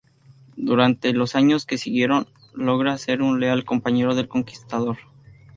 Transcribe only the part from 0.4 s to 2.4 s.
Durante los años que siguieron,